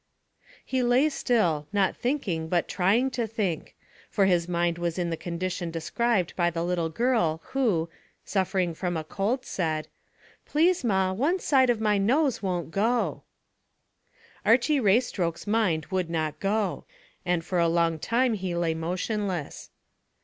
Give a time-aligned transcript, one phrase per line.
[0.65, 3.75] He lay still, not thinking but trying to think,
[4.09, 7.87] for his mind was in the condition described by the little girl who,
[8.25, 9.87] suffering from a cold, said,
[10.43, 13.21] "Please, ma, one side of my nose won't go."
[14.43, 16.85] Archy Raystoke's mind would not go,
[17.23, 19.69] and for a long time he lay motionless.